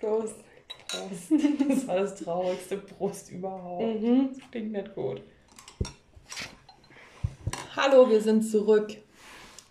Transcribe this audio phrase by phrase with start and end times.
[0.00, 0.36] Prost.
[0.88, 1.30] Prost.
[1.68, 4.00] Das war das traurigste Brust überhaupt.
[4.00, 4.30] Mhm.
[4.34, 5.22] Das klingt nicht gut.
[7.76, 8.96] Hallo, wir sind zurück.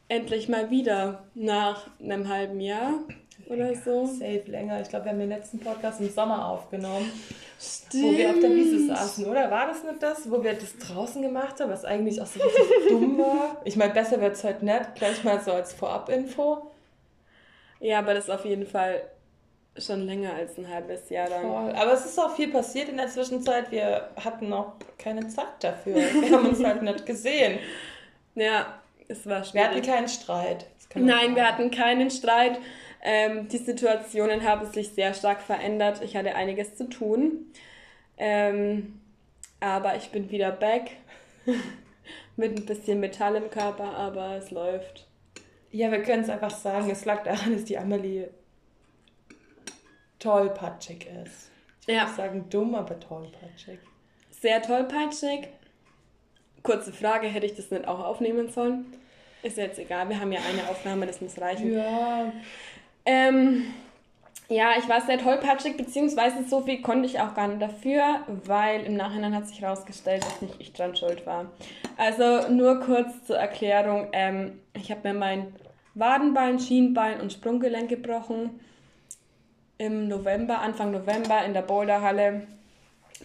[0.08, 3.00] Endlich mal wieder nach einem halben Jahr
[3.48, 4.06] oder so.
[4.06, 4.82] Safe länger.
[4.82, 7.12] Ich glaube, wir haben den letzten Podcast im Sommer aufgenommen.
[7.60, 8.04] Stimmt.
[8.04, 9.50] Wo wir auf der Wiese saßen, oder?
[9.50, 12.66] War das nicht das, wo wir das draußen gemacht haben, was eigentlich auch so richtig
[12.90, 13.62] dumm war?
[13.66, 14.96] Ich meine, besser wird es heute nicht.
[14.96, 16.72] Gleich mal so als Vorab-Info.
[17.80, 19.02] Ja, aber das ist auf jeden Fall
[19.78, 21.42] schon länger als ein halbes Jahr dann.
[21.42, 21.72] Voll.
[21.74, 23.72] Aber es ist auch viel passiert in der Zwischenzeit.
[23.72, 25.96] Wir hatten noch keine Zeit dafür.
[25.96, 27.60] Wir haben uns halt nicht gesehen.
[28.38, 29.54] Ja, es war schwierig.
[29.54, 30.66] Wir hatten keinen Streit.
[30.94, 32.60] Nein, wir hatten keinen Streit.
[33.02, 36.02] Ähm, die Situationen haben sich sehr stark verändert.
[36.04, 37.54] Ich hatte einiges zu tun.
[38.18, 39.00] Ähm,
[39.62, 40.92] aber ich bin wieder back.
[42.36, 45.08] Mit ein bisschen Metall im Körper, aber es läuft.
[45.72, 48.30] Ja, wir können es einfach sagen, es lag daran, dass die Amelie
[50.26, 51.52] tollpatschig ist.
[51.82, 52.04] Ich ja.
[52.04, 53.80] würde sagen dumm, aber tollpatschig.
[54.32, 55.48] Sehr tollpatschig.
[56.64, 58.86] Kurze Frage, hätte ich das nicht auch aufnehmen sollen?
[59.44, 61.74] Ist jetzt egal, wir haben ja eine Aufnahme, das muss reichen.
[61.74, 62.34] Ja.
[63.06, 63.66] Ähm,
[64.50, 68.84] ja, ich war sehr tollpatschig, beziehungsweise so viel konnte ich auch gar nicht dafür, weil
[68.84, 71.52] im Nachhinein hat sich herausgestellt, dass nicht ich dran schuld war.
[71.98, 75.54] Also nur kurz zur Erklärung, ähm, ich habe mir mein
[75.94, 78.60] Wadenbein, Schienbein und Sprunggelenk gebrochen
[79.78, 82.48] im November, Anfang November in der Boulderhalle.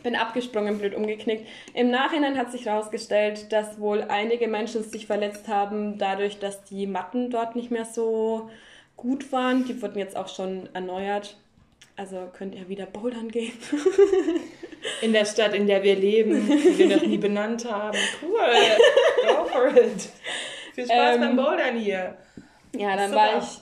[0.02, 1.46] Bin abgesprungen, blöd umgeknickt.
[1.74, 6.86] Im Nachhinein hat sich herausgestellt, dass wohl einige Menschen sich verletzt haben, dadurch, dass die
[6.86, 8.50] Matten dort nicht mehr so
[8.96, 9.64] gut waren.
[9.64, 11.36] Die wurden jetzt auch schon erneuert.
[11.96, 13.52] Also könnt ihr wieder bouldern gehen.
[15.02, 17.98] in der Stadt, in der wir leben, die wir noch nie benannt haben.
[18.22, 19.26] Cool.
[19.26, 20.08] Go for it.
[20.74, 22.16] Viel Spaß ähm, beim Bouldern hier.
[22.76, 23.60] Ja, dann war ich,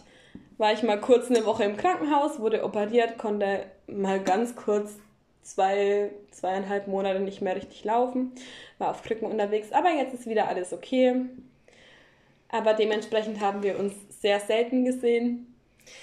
[0.59, 4.97] war ich mal kurz eine Woche im Krankenhaus, wurde operiert, konnte mal ganz kurz
[5.43, 8.33] zwei, zweieinhalb Monate nicht mehr richtig laufen,
[8.79, 11.23] war auf Krücken unterwegs, aber jetzt ist wieder alles okay.
[12.51, 15.55] Aber dementsprechend haben wir uns sehr selten gesehen.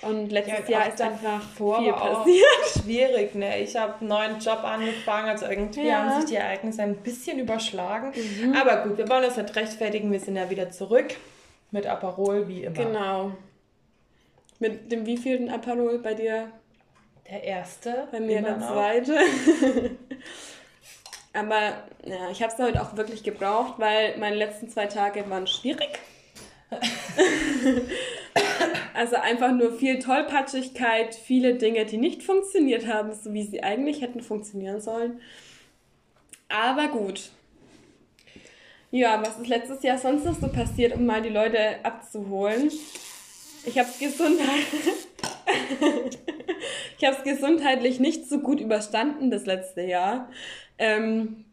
[0.02, 2.46] Und letztes ja, Jahr ist einfach viel passiert.
[2.84, 3.62] Schwierig, ne?
[3.62, 6.04] Ich habe einen neuen Job angefangen, also irgendwie ja.
[6.04, 8.12] haben sich die Ereignisse ein bisschen überschlagen.
[8.16, 8.56] Mhm.
[8.56, 11.16] Aber gut, wir wollen uns nicht rechtfertigen, wir sind ja wieder zurück
[11.70, 12.76] mit Aperol, wie immer.
[12.76, 13.32] Genau.
[14.60, 16.52] Mit dem wievielten Aperol bei dir?
[17.30, 18.08] Der erste.
[18.12, 19.20] Bei mir der zweite.
[21.34, 25.48] Aber ja, ich habe es heute auch wirklich gebraucht, weil meine letzten zwei Tage waren
[25.48, 26.00] schwierig.
[28.94, 34.02] also einfach nur viel Tollpatschigkeit, viele Dinge, die nicht funktioniert haben, so wie sie eigentlich
[34.02, 35.20] hätten funktionieren sollen.
[36.48, 37.32] Aber gut.
[38.92, 42.72] Ja, was ist letztes Jahr sonst noch so passiert, um mal die Leute abzuholen?
[43.66, 44.66] Ich habe es Gesundheit.
[46.98, 50.30] ich habe es gesundheitlich nicht so gut überstanden das letzte Jahr.
[50.78, 51.46] Ähm,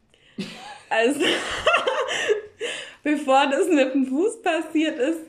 [0.91, 1.21] also
[3.03, 5.21] bevor das mit dem Fuß passiert ist,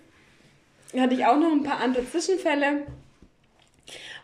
[0.97, 2.85] hatte ich auch noch ein paar andere Zwischenfälle.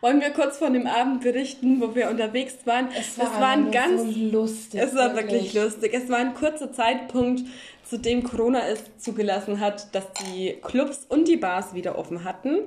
[0.01, 2.87] Wollen wir kurz von dem Abend berichten, wo wir unterwegs waren?
[2.97, 4.79] Es war, es war ein ganz so lustig.
[4.81, 5.53] Es war wirklich.
[5.53, 5.93] wirklich lustig.
[5.93, 7.43] Es war ein kurzer Zeitpunkt,
[7.89, 12.59] zu dem Corona es zugelassen hat, dass die Clubs und die Bars wieder offen hatten.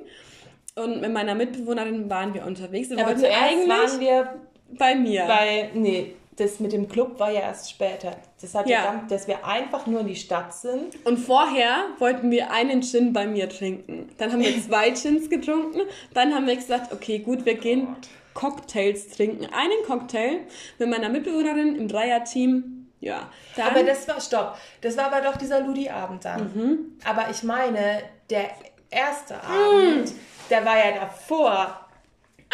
[0.75, 2.89] Und mit meiner Mitbewohnerin waren wir unterwegs.
[2.89, 4.41] Wir Aber zuerst eigentlich waren wir
[4.77, 5.25] bei mir.
[5.25, 8.17] Bei, nee, das mit dem Club war ja erst später.
[8.41, 10.97] Das hat ja, damit, dass wir einfach nur in die Stadt sind.
[11.05, 14.09] Und vorher wollten wir einen Gin bei mir trinken.
[14.17, 15.81] Dann haben wir zwei Gins getrunken.
[16.13, 17.87] Dann haben wir gesagt, okay, gut, wir gehen
[18.33, 19.45] Cocktails trinken.
[19.45, 20.39] Einen Cocktail
[20.79, 22.82] mit meiner Mitbewohnerin im Dreierteam.
[23.03, 23.29] Ja.
[23.55, 26.41] Dann aber das war, stopp, das war aber doch dieser Ludi-Abend dann.
[26.53, 26.77] Mhm.
[27.03, 28.49] Aber ich meine, der
[28.89, 30.19] erste Abend, mhm.
[30.49, 31.83] der war ja davor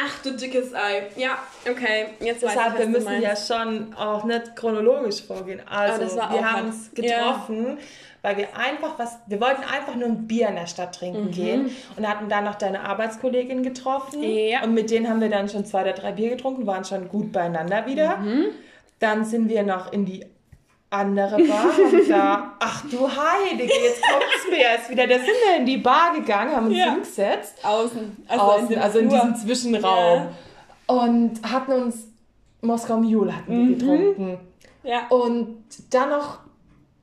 [0.01, 1.09] Ach du dickes Ei.
[1.17, 1.39] Ja,
[1.69, 2.07] okay.
[2.19, 5.61] Jetzt Deshalb, weiß ich, wir müssen ja schon auch nicht chronologisch vorgehen.
[5.67, 7.77] Also, wir haben uns getroffen, ja.
[8.21, 11.31] weil wir einfach was, wir wollten einfach nur ein Bier in der Stadt trinken mhm.
[11.31, 14.23] gehen und hatten dann noch deine Arbeitskollegin getroffen.
[14.23, 14.63] Ja.
[14.63, 17.33] Und mit denen haben wir dann schon zwei oder drei Bier getrunken, waren schon gut
[17.33, 18.17] beieinander wieder.
[18.17, 18.45] Mhm.
[18.99, 20.25] Dann sind wir noch in die
[20.89, 25.07] andere Bar haben da, ach du Heilige, jetzt kommt es mir erst wieder.
[25.07, 26.91] Da sind wir in die Bar gegangen, haben uns ja.
[26.91, 27.63] hingesetzt.
[27.63, 28.25] Außen.
[28.27, 30.17] Also, Außen, in, also in diesem Zwischenraum.
[30.17, 30.31] Ja.
[30.87, 32.07] Und hatten uns
[32.61, 33.77] Moskau Mule hatten wir mhm.
[33.77, 34.37] getrunken.
[34.83, 35.07] Ja.
[35.09, 36.39] Und dann noch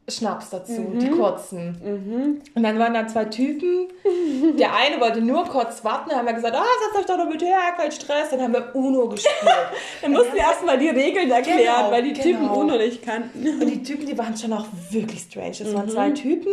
[0.08, 0.98] Schnaps dazu, mhm.
[1.00, 1.76] die kurzen.
[1.82, 2.42] Mhm.
[2.54, 3.88] Und dann waren da zwei Typen.
[4.56, 7.30] Der eine wollte nur kurz warten, dann haben wir gesagt, ah, setzt euch doch noch
[7.30, 8.30] mit her, kein Stress.
[8.30, 9.34] Dann haben wir Uno gespielt.
[10.02, 12.24] dann mussten wir erstmal die Regeln erklären, genau, weil die genau.
[12.24, 13.48] Typen Uno nicht kannten.
[13.60, 15.50] Und die Typen, die waren schon auch wirklich strange.
[15.50, 15.74] Es mhm.
[15.74, 16.52] waren zwei Typen,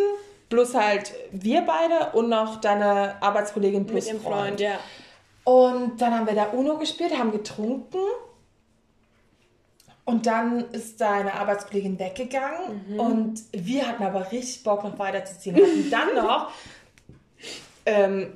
[0.50, 4.35] plus halt wir beide und noch deine Arbeitskollegin plus mit dem Freund.
[4.35, 4.79] Freund ja.
[5.44, 8.00] Und dann haben wir da Uno gespielt, haben getrunken.
[10.05, 13.00] Und dann ist deine Arbeitskollegin weggegangen mhm.
[13.00, 15.55] und wir hatten aber richtig Bock, noch weiterzuziehen.
[15.55, 16.51] Hatten dann noch
[17.85, 18.33] ähm,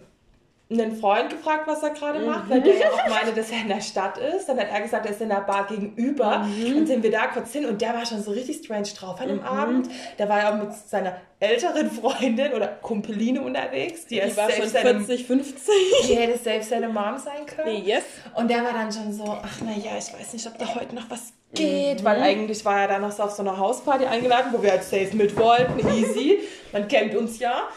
[0.70, 3.70] einen Freund gefragt, was er gerade macht, weil der ja auch meine, dass er in
[3.70, 4.50] der Stadt ist.
[4.50, 6.40] Dann hat er gesagt, er ist in der Bar gegenüber.
[6.40, 6.76] Mhm.
[6.76, 9.30] Dann sind wir da kurz hin und der war schon so richtig strange drauf an
[9.30, 9.46] dem mhm.
[9.46, 9.90] Abend.
[10.20, 14.08] Der war ja auch mit seiner älteren Freundin oder Kumpeline unterwegs.
[14.08, 15.74] Die, die war schon 40, 50.
[16.08, 17.86] Die hätte selbst seine Mom sein können.
[17.86, 18.04] Yes.
[18.34, 21.10] Und der war dann schon so, ach naja, ich weiß nicht, ob da heute noch
[21.10, 22.06] was geht, mhm.
[22.06, 24.84] weil eigentlich war er dann noch so auf so einer Hausparty eingeladen, wo wir halt
[24.84, 26.40] safe mit wollten, easy.
[26.74, 27.70] Man kennt uns ja.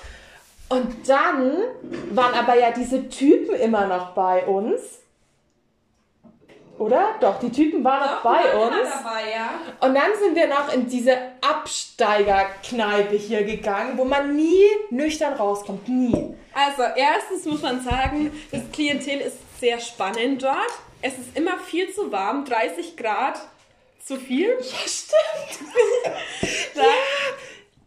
[0.71, 1.53] Und dann
[2.13, 5.01] waren aber ja diese Typen immer noch bei uns.
[6.79, 7.17] Oder?
[7.21, 8.89] Doch, die Typen waren Doch, noch bei uns.
[8.89, 9.51] Dabei, ja.
[9.87, 15.89] Und dann sind wir noch in diese Absteigerkneipe hier gegangen, wo man nie nüchtern rauskommt.
[15.89, 16.35] Nie.
[16.55, 20.71] Also, erstens muss man sagen, das Klientel ist sehr spannend dort.
[21.03, 23.41] Es ist immer viel zu warm, 30 Grad
[24.03, 24.57] zu viel.
[24.59, 25.69] Ja, stimmt.
[26.75, 26.89] da, ja.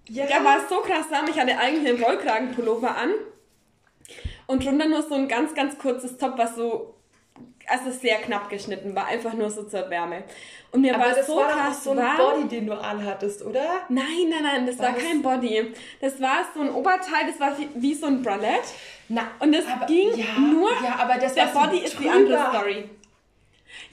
[0.08, 0.26] Ja.
[0.26, 1.28] Der war so krass warm.
[1.30, 3.12] Ich hatte eigentlich einen Rollkragenpullover an.
[4.48, 6.96] Und drunter nur so ein ganz, ganz kurzes Top, was so,
[7.68, 9.08] also sehr knapp geschnitten war.
[9.08, 10.24] Einfach nur so zur Wärme.
[10.72, 12.18] Und mir Aber war das so war krass so ein warm.
[12.18, 13.82] Body, den du anhattest, oder?
[13.90, 14.88] Nein, nein, nein, das was?
[14.88, 15.74] war kein Body.
[16.02, 18.68] Das war so ein Oberteil, das war wie, wie so ein Bralette.
[19.08, 20.72] Na, und das ging ja, nur.
[20.84, 22.90] Ja, aber das der Body ist die andere Story.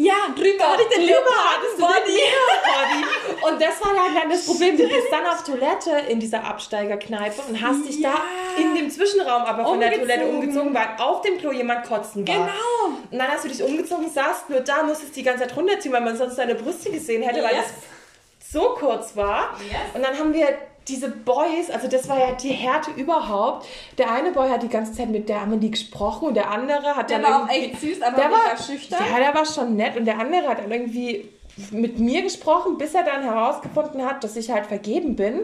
[0.01, 2.21] Ja, drüber hatte ich den Leoparden-Body.
[2.65, 3.53] Body.
[3.53, 4.75] Und das war dann das Problem.
[4.79, 8.15] Du bist dann auf Toilette in dieser Absteigerkneipe und hast dich ja.
[8.15, 10.09] da in dem Zwischenraum aber von umgezogen.
[10.09, 12.35] der Toilette umgezogen, weil auf dem Klo jemand kotzen war.
[12.35, 12.99] Genau.
[13.11, 16.01] Und dann hast du dich umgezogen, saßt nur da, musstest die ganze Zeit runterziehen, weil
[16.01, 17.51] man sonst deine Brüste gesehen hätte, yes.
[17.51, 19.55] weil das so kurz war.
[19.69, 19.77] Yes.
[19.93, 20.49] Und dann haben wir
[20.91, 23.67] diese Boys, also das war ja die Härte überhaupt.
[23.99, 27.11] Der eine Boy hat die ganze Zeit mit der Amelie gesprochen und der andere hat
[27.11, 29.01] der dann war auch echt süß, aber der war schüchtern.
[29.11, 31.29] Ja, der war schon nett und der andere hat dann irgendwie
[31.71, 35.41] mit mir gesprochen, bis er dann herausgefunden hat, dass ich halt vergeben bin.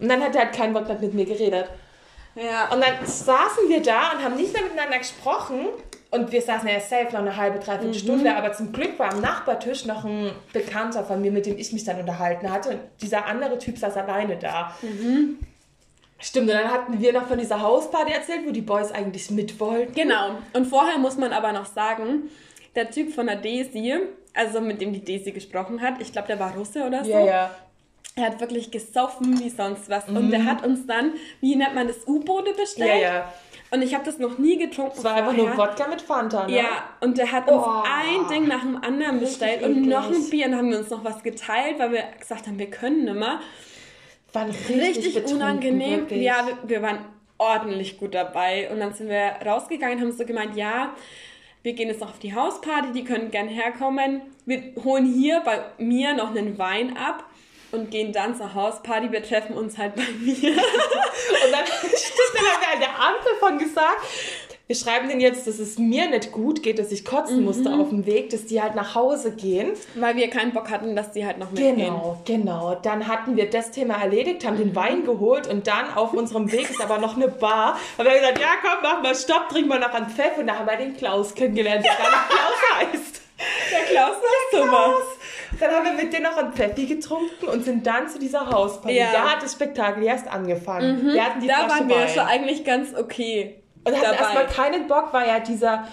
[0.00, 1.68] Und dann hat er halt kein Wort mehr mit mir geredet.
[2.34, 2.72] Ja.
[2.72, 5.66] Und dann saßen wir da und haben nicht mehr miteinander gesprochen.
[6.10, 7.94] Und wir saßen ja safe noch eine halbe, dreiviertel mhm.
[7.94, 11.72] Stunde, aber zum Glück war am Nachbartisch noch ein Bekannter von mir, mit dem ich
[11.72, 12.70] mich dann unterhalten hatte.
[12.70, 14.74] Und dieser andere Typ saß alleine da.
[14.80, 15.38] Mhm.
[16.20, 19.60] Stimmt, und dann hatten wir noch von dieser Hausparty erzählt, wo die Boys eigentlich mit
[19.60, 19.92] wollten.
[19.92, 20.30] Genau.
[20.54, 22.30] Und vorher muss man aber noch sagen,
[22.74, 23.94] der Typ von der Daisy,
[24.34, 27.10] also mit dem die Daisy gesprochen hat, ich glaube, der war Russe oder so.
[27.10, 27.50] Ja, ja.
[28.18, 30.08] Er hat wirklich gesoffen wie sonst was.
[30.08, 30.16] Mhm.
[30.16, 33.00] Und der hat uns dann, wie nennt man das, U-Boote bestellt.
[33.00, 33.32] Ja, ja.
[33.70, 34.94] Und ich habe das noch nie getrunken.
[34.96, 35.30] Es war vorher.
[35.30, 36.56] einfach nur Wodka mit Fanta, ne?
[36.56, 40.30] Ja, und der hat uns oh, ein Ding nach dem anderen bestellt und noch ein
[40.30, 40.46] Bier.
[40.46, 43.40] Und dann haben wir uns noch was geteilt, weil wir gesagt haben, wir können nimmer.
[44.32, 46.00] Waren richtig, richtig unangenehm.
[46.00, 46.22] Wirklich.
[46.22, 47.04] Ja, wir, wir waren
[47.36, 48.68] ordentlich gut dabei.
[48.70, 50.94] Und dann sind wir rausgegangen und haben so gemeint, ja,
[51.62, 54.22] wir gehen jetzt noch auf die Hausparty, die können gern herkommen.
[54.46, 57.27] Wir holen hier bei mir noch einen Wein ab
[57.72, 59.12] und gehen dann zur Hausparty.
[59.12, 60.34] Wir treffen uns halt bei mir.
[60.34, 64.02] und dann, dann haben wir an der Ampel von gesagt,
[64.68, 67.44] wir schreiben denen jetzt, dass es mir nicht gut geht, dass ich kotzen mhm.
[67.46, 69.72] musste auf dem Weg, dass die halt nach Hause gehen.
[69.94, 71.76] Weil wir keinen Bock hatten, dass die halt noch mitgehen.
[71.76, 72.74] Genau, genau.
[72.74, 76.68] Dann hatten wir das Thema erledigt, haben den Wein geholt und dann auf unserem Weg
[76.68, 77.78] ist aber noch eine Bar.
[77.96, 80.36] Und wir haben gesagt, ja komm, mach mal Stopp, trink mal noch einen Pfeff.
[80.36, 83.22] Und da haben wir den Klaus kennengelernt, der gar nicht Klaus heißt.
[83.72, 85.17] Der Klaus ist sowas.
[85.60, 88.98] Dann haben wir mit denen noch ein Pfeffi getrunken und sind dann zu dieser Hausparty.
[88.98, 89.12] Ja.
[89.12, 91.04] Da hat das Spektakel erst angefangen.
[91.04, 91.12] Mhm.
[91.12, 92.08] Wir hatten die da Flasche waren wir Wein.
[92.08, 93.62] schon eigentlich ganz okay.
[93.84, 95.88] Und hatten erstmal keinen Bock, weil ja dieser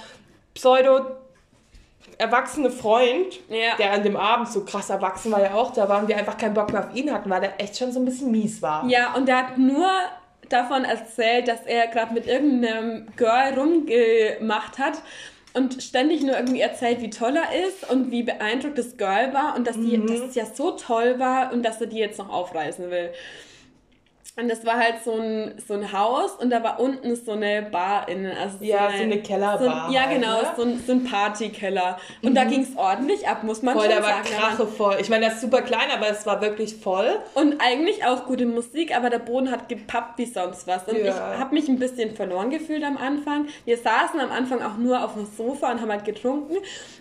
[0.53, 1.05] Pseudo
[2.17, 3.75] erwachsene Freund, ja.
[3.77, 6.53] der an dem Abend so krass erwachsen war ja auch, da waren wir einfach keinen
[6.53, 8.85] Bock mehr auf ihn hatten, weil er echt schon so ein bisschen mies war.
[8.87, 9.89] Ja, und der hat nur
[10.49, 15.01] davon erzählt, dass er gerade mit irgendeinem Girl rumgemacht hat
[15.55, 19.55] und ständig nur irgendwie erzählt, wie toll er ist und wie beeindruckt das Girl war
[19.55, 20.07] und dass, die, mhm.
[20.07, 23.11] dass es ja so toll war und dass er die jetzt noch aufreißen will.
[24.37, 27.61] Und das war halt so ein, so ein Haus und da war unten so eine
[27.71, 28.33] Bar innen.
[28.35, 29.87] Also ja, so eine, so eine Kellerbar.
[29.87, 30.47] So ja, halt, genau, ne?
[30.57, 31.97] so ein, so ein Partykeller.
[32.21, 32.35] Und mhm.
[32.35, 34.25] da ging es ordentlich ab, muss man voll, schon sagen.
[34.25, 34.97] Voll, da war Krache voll.
[34.99, 37.17] Ich meine, das ist super klein, aber es war wirklich voll.
[37.33, 40.85] Und eigentlich auch gute Musik, aber der Boden hat gepappt wie sonst was.
[40.85, 41.05] Und ja.
[41.05, 43.47] ich habe mich ein bisschen verloren gefühlt am Anfang.
[43.63, 46.57] Wir saßen am Anfang auch nur auf dem Sofa und haben halt getrunken.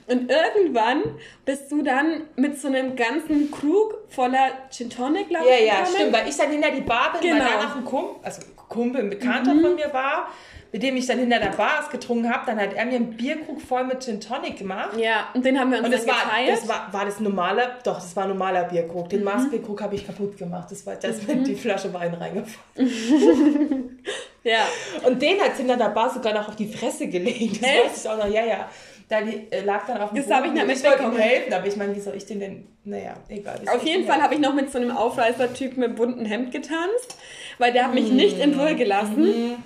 [0.06, 1.02] Und irgendwann
[1.44, 5.86] bist du dann mit so einem ganzen Krug voller Gin Tonic, glaube ich, Ja, ja,
[5.86, 7.44] stimmt, weil ich dann hinter die Bar bin, genau.
[7.44, 9.62] weil danach ein Kumpel, also Kumpel, ein Bekannter mhm.
[9.62, 10.28] von mir war,
[10.72, 13.60] mit dem ich dann hinter der Bar getrunken habe, dann hat er mir einen Bierkrug
[13.60, 14.96] voll mit Gin Tonic gemacht.
[14.98, 16.50] Ja, und den haben wir uns und das dann war, geteilt.
[16.50, 19.08] Das war, war das normale, doch, das war ein normaler Bierkrug.
[19.08, 19.26] Den mhm.
[19.26, 20.70] Maßbierkrug habe ich kaputt gemacht.
[20.70, 21.28] Das war das mhm.
[21.28, 24.00] mit die Flasche Wein reingefallen.
[24.44, 24.66] Ja.
[25.06, 27.62] Und den hat Cinder da Bar sogar noch auf die Fresse gelegt.
[27.62, 27.84] Das Echt?
[27.84, 28.68] weiß ich auch noch, ja, ja.
[29.08, 31.14] Da äh, lag dann auf dem das habe ich nicht mitbekommen.
[31.14, 33.60] Ihm helfen, aber ich meine, wie soll ich den denn, naja, egal.
[33.66, 37.16] Auf jeden Fall habe ich noch mit so einem Aufreißer-Typ mit bunten Hemd getanzt,
[37.58, 38.16] weil der hat mich mhm.
[38.16, 39.22] nicht in Ruhe gelassen.
[39.22, 39.56] Mhm.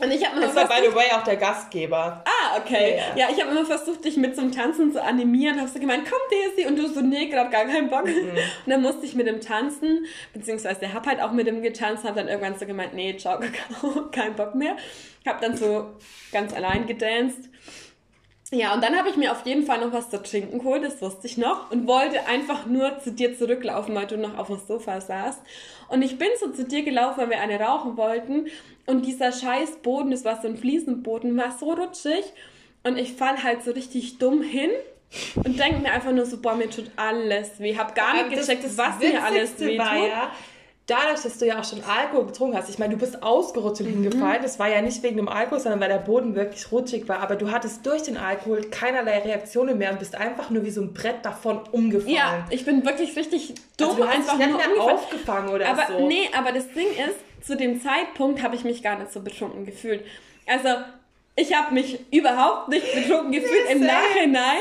[0.00, 2.24] Und ich habe Das war, by the way, auch der Gastgeber.
[2.24, 2.98] Ah, okay.
[3.14, 5.60] Ja, ja ich habe immer versucht, dich mit zum Tanzen zu animieren.
[5.60, 6.66] Hast du gemeint, komm, Daisy.
[6.66, 8.06] Und du so, nee, gerade gar keinen Bock.
[8.06, 8.30] Mhm.
[8.30, 12.02] Und dann musste ich mit dem tanzen, beziehungsweise der hab halt auch mit dem getanzt,
[12.02, 13.38] hat dann irgendwann so gemeint, nee, ciao,
[14.12, 14.76] kein Bock mehr.
[15.24, 15.92] Hab dann so
[16.32, 17.48] ganz allein gedanced.
[18.54, 21.02] Ja, und dann habe ich mir auf jeden Fall noch was zu trinken geholt, das
[21.02, 24.58] wusste ich noch, und wollte einfach nur zu dir zurücklaufen, weil du noch auf dem
[24.58, 25.40] Sofa saßt.
[25.88, 28.46] Und ich bin so zu dir gelaufen, weil wir eine rauchen wollten.
[28.86, 32.24] Und dieser scheiß Boden, das war so ein Fliesenboden, war so rutschig.
[32.84, 34.70] Und ich fall halt so richtig dumm hin
[35.36, 37.76] und denke mir einfach nur so, boah, mir tut alles weh.
[37.76, 39.86] Hab gar nicht gecheckt, was mir alles weh tut.
[39.86, 40.32] Ja,
[40.86, 43.88] dadurch, dass du ja auch schon Alkohol getrunken hast, ich meine, du bist ausgerutscht und
[43.88, 44.02] mhm.
[44.02, 47.20] hingefallen, das war ja nicht wegen dem Alkohol, sondern weil der Boden wirklich rutschig war,
[47.20, 50.82] aber du hattest durch den Alkohol keinerlei Reaktionen mehr und bist einfach nur wie so
[50.82, 52.14] ein Brett davon umgefallen.
[52.14, 55.68] Ja, ich bin wirklich richtig dumm also du hast einfach dich nicht mehr aufgefangen oder
[55.68, 56.06] aber, so.
[56.06, 59.64] Nee, aber das Ding ist, zu dem Zeitpunkt habe ich mich gar nicht so betrunken
[59.64, 60.04] gefühlt.
[60.46, 60.68] Also
[61.36, 63.68] ich habe mich überhaupt nicht betrunken gefühlt.
[63.68, 64.60] Im Nachhinein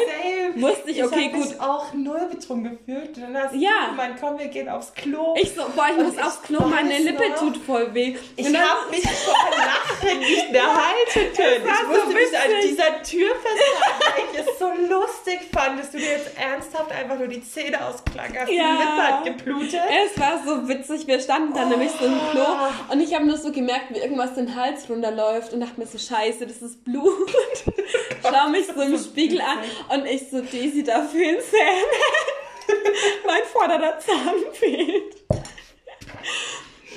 [0.54, 0.62] same.
[0.64, 1.52] wusste ich, okay, ich gut.
[1.52, 3.16] Ich auch null betrunken gefühlt.
[3.16, 3.70] dann hast ja.
[3.86, 5.36] du gemeint, komm, wir gehen aufs Klo.
[5.40, 7.38] Ich so, boah, ich muss aufs Klo, meine Lippe noch.
[7.38, 8.16] tut voll weh.
[8.36, 11.64] Ich habe mich vor Lachen nicht mehr halten können.
[11.64, 15.92] Ich musste so mich an dieser Tür festhalten, weil ich es so lustig fand, dass
[15.92, 18.52] du dir jetzt ernsthaft einfach nur die Zähne ausklangerst.
[18.52, 18.64] Ja.
[18.64, 19.80] Die Lippe hat geblutet.
[20.08, 21.06] Es war so witzig.
[21.06, 21.70] Wir standen dann oh.
[21.70, 22.46] nämlich so im Klo
[22.90, 26.00] und ich habe nur so gemerkt, wie irgendwas den Hals runterläuft und dachte mir so,
[26.00, 27.30] scheiße, das ist Blut.
[28.24, 32.78] Schau mich so im Spiegel an und ich so, Daisy, da fehlen Zähne.
[33.26, 35.16] mein vorderer Zahn fehlt.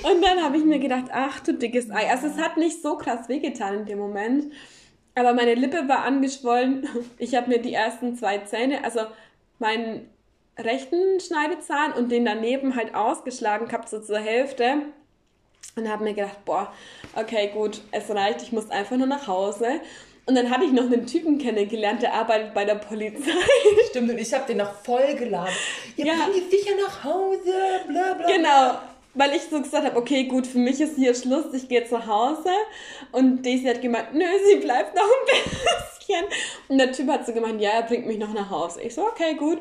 [0.03, 2.09] Und dann habe ich mir gedacht, ach du dickes Ei.
[2.09, 4.53] Also es hat nicht so krass wehgetan in dem Moment.
[5.15, 6.87] Aber meine Lippe war angeschwollen.
[7.17, 9.01] Ich habe mir die ersten zwei Zähne, also
[9.59, 10.09] meinen
[10.57, 14.83] rechten Schneidezahn und den daneben halt ausgeschlagen gehabt, so zur Hälfte.
[15.75, 16.73] Und habe mir gedacht, boah,
[17.15, 19.79] okay, gut, es reicht, ich muss einfach nur nach Hause.
[20.25, 23.31] Und dann hatte ich noch einen Typen kennengelernt, der arbeitet bei der Polizei.
[23.89, 25.53] Stimmt, und ich habe den noch voll geladen.
[25.95, 26.13] Ihr ja.
[26.29, 27.53] bringt sicher nach Hause,
[27.87, 28.27] bla bla.
[28.27, 28.77] Genau,
[29.13, 32.05] weil ich so gesagt habe, okay, gut, für mich ist hier Schluss, ich gehe zu
[32.05, 32.49] Hause.
[33.13, 35.25] Und Daisy hat gemeint, nö, sie bleibt noch ein
[35.99, 36.25] bisschen.
[36.67, 38.81] Und der Typ hat so gemeint, ja, er bringt mich noch nach Hause.
[38.81, 39.59] Ich so, okay, gut.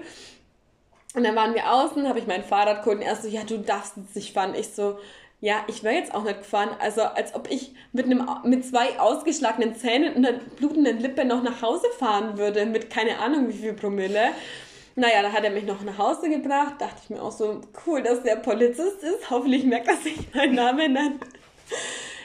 [1.14, 3.58] Und dann waren wir außen, habe ich mein Fahrrad geholt und er so, ja, du
[3.58, 4.54] darfst jetzt nicht fahren.
[4.54, 4.98] Ich so,
[5.40, 6.70] ja, ich wäre jetzt auch nicht gefahren.
[6.80, 11.42] Also als ob ich mit, einem, mit zwei ausgeschlagenen Zähnen und einer blutenden Lippe noch
[11.42, 14.30] nach Hause fahren würde, mit keine Ahnung wie viel Promille.
[14.94, 16.74] Naja, da hat er mich noch nach Hause gebracht.
[16.78, 19.28] Dachte ich mir auch so, cool, dass der Polizist ist.
[19.30, 21.20] Hoffentlich merkt er sich meinen Namen dann.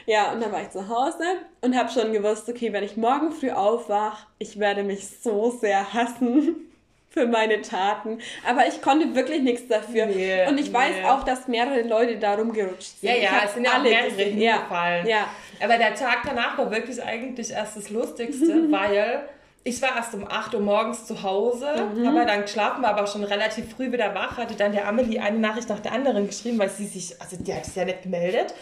[0.05, 1.23] Ja, und dann war ich zu Hause
[1.61, 5.93] und habe schon gewusst, okay, wenn ich morgen früh aufwache, ich werde mich so sehr
[5.93, 6.70] hassen
[7.11, 8.19] für meine Taten.
[8.47, 10.05] Aber ich konnte wirklich nichts dafür.
[10.05, 10.73] Nee, und ich nee.
[10.73, 13.09] weiß auch, dass mehrere Leute da rumgerutscht sind.
[13.09, 15.05] Ja, ja, es sind ja alle mehrere hingefallen.
[15.05, 15.27] Ja.
[15.61, 19.23] Aber der Tag danach war wirklich eigentlich erst das Lustigste, weil
[19.63, 22.07] ich war erst um 8 Uhr morgens zu Hause, mhm.
[22.07, 25.37] aber dann geschlafen, war aber schon relativ früh wieder wach, hatte dann der Amelie eine
[25.37, 28.55] Nachricht nach der anderen geschrieben, weil sie sich, also die hat sich ja nicht gemeldet.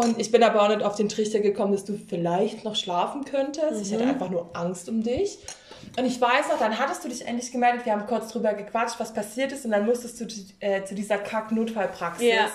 [0.00, 3.24] Und ich bin aber auch nicht auf den Trichter gekommen, dass du vielleicht noch schlafen
[3.24, 3.72] könntest.
[3.72, 3.82] Mhm.
[3.82, 4.10] Ich hatte mhm.
[4.10, 5.38] einfach nur Angst um dich.
[5.98, 8.96] Und ich weiß noch, dann hattest du dich endlich gemeldet, wir haben kurz drüber gequatscht,
[8.98, 10.26] was passiert ist und dann musstest du
[10.60, 12.28] äh, zu dieser Kack-Notfallpraxis.
[12.28, 12.48] Ja.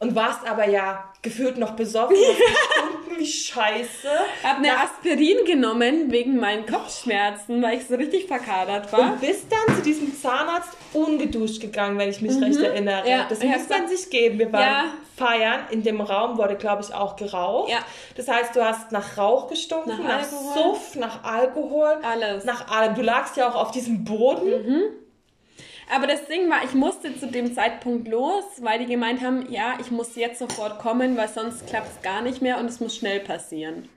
[0.00, 2.16] Und warst aber ja gefühlt noch besoffen.
[3.18, 4.08] wie scheiße.
[4.40, 9.12] Ich habe eine Aspirin genommen wegen meinen Kopfschmerzen, weil ich so richtig verkadert war.
[9.12, 12.44] Und bist dann zu diesem Zahnarzt ungeduscht gegangen, wenn ich mich mhm.
[12.44, 13.08] recht erinnere.
[13.08, 14.38] Ja, das muss man sich geben.
[14.38, 14.84] Wir waren ja.
[15.16, 15.60] feiern.
[15.70, 17.70] In dem Raum wurde, glaube ich, auch geraucht.
[17.70, 17.78] Ja.
[18.16, 21.98] Das heißt, du hast nach Rauch gestunken, nach, nach Suff, nach Alkohol.
[22.02, 22.44] Alles.
[22.44, 22.94] Nach allem.
[22.94, 24.50] Du lagst ja auch auf diesem Boden.
[24.50, 24.82] Mhm.
[25.94, 29.78] Aber das Ding war, ich musste zu dem Zeitpunkt los, weil die gemeint haben, ja,
[29.80, 32.96] ich muss jetzt sofort kommen, weil sonst klappt es gar nicht mehr und es muss
[32.96, 33.88] schnell passieren.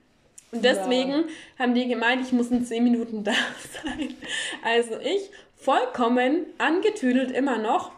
[0.51, 1.23] Und deswegen ja.
[1.59, 3.33] haben die gemeint, ich muss in zehn Minuten da
[3.83, 4.15] sein.
[4.63, 7.91] Also ich vollkommen angetüdelt immer noch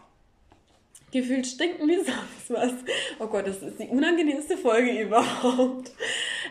[1.14, 2.72] gefühlt stinken wie sonst was.
[3.18, 5.92] Oh Gott, das ist die unangenehmste Folge überhaupt.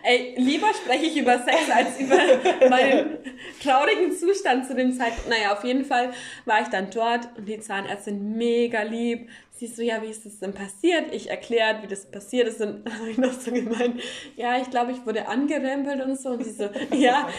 [0.01, 2.17] Ey, lieber spreche ich über Sex als über
[2.70, 3.17] meinen
[3.62, 5.29] traurigen Zustand zu dem Zeitpunkt.
[5.29, 6.12] Naja, auf jeden Fall
[6.46, 9.29] war ich dann dort und die Zahnärztin mega lieb.
[9.51, 11.13] Sie so, ja, wie ist das denn passiert?
[11.13, 14.01] Ich erklärt, wie das passiert ist und habe ich noch so gemeint,
[14.36, 16.29] ja, ich glaube, ich wurde angerempelt und so.
[16.29, 17.29] Und sie so, ja,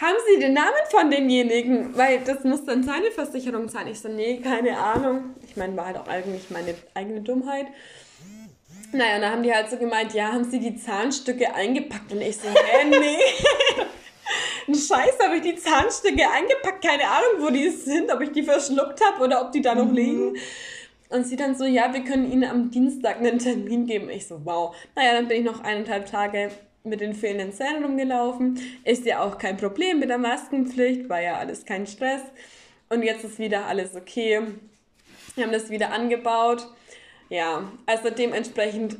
[0.00, 1.96] haben Sie den Namen von demjenigen?
[1.96, 3.86] Weil das muss dann seine Versicherung sein.
[3.86, 5.34] Ich so, nee, keine Ahnung.
[5.54, 7.66] Ich meine, war halt auch eigentlich meine eigene Dummheit.
[8.90, 12.10] Naja, und dann haben die halt so gemeint, ja, haben sie die Zahnstücke eingepackt?
[12.10, 13.18] Und ich so, hä, nee.
[14.66, 18.42] Ein Scheiß, habe ich die Zahnstücke eingepackt, keine Ahnung, wo die sind, ob ich die
[18.42, 19.94] verschluckt habe oder ob die da noch mhm.
[19.94, 20.36] liegen.
[21.10, 24.10] Und sie dann so, ja, wir können Ihnen am Dienstag einen Termin geben.
[24.10, 24.74] Ich so, wow.
[24.96, 26.50] Naja, dann bin ich noch eineinhalb Tage
[26.82, 28.58] mit den fehlenden Zähnen rumgelaufen.
[28.84, 32.22] Ist ja auch kein Problem mit der Maskenpflicht, war ja alles kein Stress.
[32.88, 34.40] Und jetzt ist wieder alles okay.
[35.34, 36.66] Wir haben das wieder angebaut.
[37.28, 38.96] Ja, also dementsprechend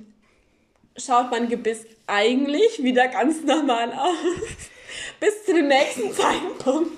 [0.96, 4.14] schaut mein Gebiss eigentlich wieder ganz normal aus.
[5.20, 6.90] Bis zu dem nächsten Zeitpunkt.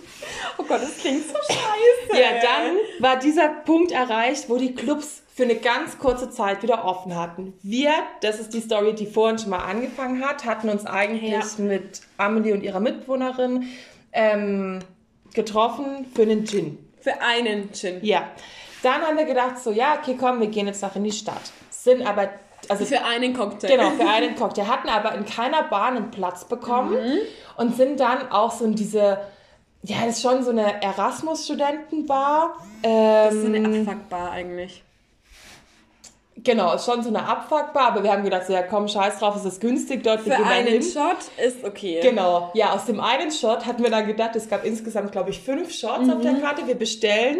[0.58, 2.20] Oh Gott, das klingt so scheiße.
[2.20, 6.84] Ja, dann war dieser Punkt erreicht, wo die Clubs für eine ganz kurze Zeit wieder
[6.84, 7.52] offen hatten.
[7.62, 11.64] Wir, das ist die Story, die vorhin schon mal angefangen hat, hatten uns eigentlich ja.
[11.64, 13.66] mit Amelie und ihrer Mitbewohnerin
[14.12, 14.78] ähm,
[15.34, 16.78] getroffen für einen Gin.
[17.00, 18.02] Für einen Gin.
[18.02, 18.30] Ja.
[18.86, 21.40] Dann haben wir gedacht, so, ja, okay, komm, wir gehen jetzt noch in die Stadt.
[21.70, 22.28] Sind aber
[22.68, 23.66] also für einen Cocktail.
[23.66, 24.68] Genau, für einen Cocktail.
[24.68, 27.18] Hatten aber in keiner Bahn einen Platz bekommen mhm.
[27.56, 29.18] und sind dann auch so in diese,
[29.82, 32.58] ja, das ist schon so eine Erasmus-Studentenbar.
[32.84, 34.84] Ähm, das ist so eine ähm, Abfuckbar eigentlich.
[36.36, 39.34] Genau, ist schon so eine Abfuckbar, aber wir haben gedacht, so, ja komm, scheiß drauf,
[39.34, 40.20] es ist günstig dort.
[40.20, 40.82] Für einen hin.
[40.82, 41.98] Shot ist okay.
[42.02, 45.40] Genau, ja, aus dem einen Shot hatten wir dann gedacht, es gab insgesamt, glaube ich,
[45.40, 46.12] fünf Shots mhm.
[46.12, 46.42] auf der mhm.
[46.42, 46.68] Karte.
[46.68, 47.38] Wir bestellen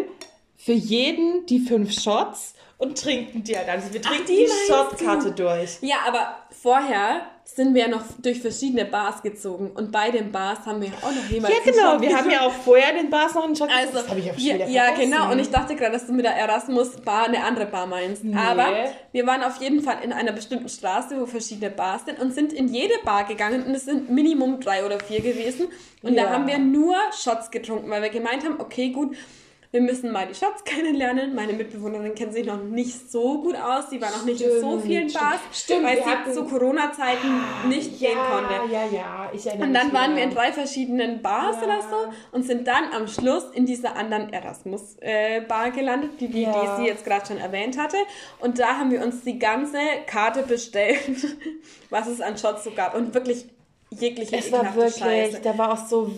[0.57, 3.69] für jeden die fünf Shots und trinken die halt.
[3.69, 5.77] Also wir trinken Ach, die, die Shotkarte durch.
[5.81, 10.65] Ja, aber vorher sind wir ja noch durch verschiedene Bars gezogen und bei den Bars
[10.65, 11.57] haben wir auch noch jemanden.
[11.65, 14.19] Ja, genau, wir haben ja auch vorher den Bars noch einen Shot also, Das habe
[14.19, 15.31] ich auch schon ja, ja, genau.
[15.31, 18.23] Und ich dachte gerade, dass du mit der Erasmus-Bar eine andere Bar meinst.
[18.23, 18.35] Nee.
[18.35, 18.67] Aber
[19.11, 22.51] wir waren auf jeden Fall in einer bestimmten Straße, wo verschiedene Bars sind und sind
[22.51, 25.67] in jede Bar gegangen und es sind Minimum drei oder vier gewesen.
[26.03, 26.25] Und ja.
[26.25, 29.15] da haben wir nur Shots getrunken, weil wir gemeint haben, okay, gut,
[29.71, 31.35] wir müssen mal die Shots kennenlernen.
[31.35, 33.89] Meine Mitbewohnerin kennt sich noch nicht so gut aus.
[33.89, 37.67] Sie war noch nicht stimmt, in so vielen Bars, stimmt, weil sie zu Corona-Zeiten ah,
[37.67, 38.73] nicht ja, gehen konnte.
[38.73, 41.63] Ja, ja, ich erinnere Und dann waren wir in drei verschiedenen Bars ja.
[41.63, 46.51] oder so und sind dann am Schluss in dieser anderen Erasmus-Bar gelandet, die, die, ja.
[46.77, 47.97] die sie jetzt gerade schon erwähnt hatte.
[48.39, 51.37] Und da haben wir uns die ganze Karte bestellt,
[51.89, 52.95] was es an Shots so gab.
[52.95, 53.47] Und wirklich
[53.89, 55.41] jegliche Es war wirklich, Scheiße.
[55.41, 56.11] da war auch so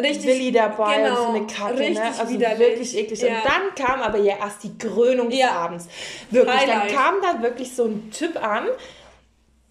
[0.00, 2.02] richtig, Willi dabei genau, und so eine Kacke, ne?
[2.18, 3.20] Also wirklich eklig.
[3.22, 3.28] Ja.
[3.28, 5.52] Und dann kam aber ja erst die Krönung des ja.
[5.52, 5.88] Abends.
[6.30, 6.90] Wirklich, Highlight.
[6.90, 8.66] dann kam da wirklich so ein Typ an,